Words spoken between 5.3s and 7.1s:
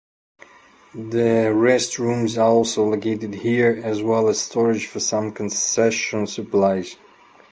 concession supplies.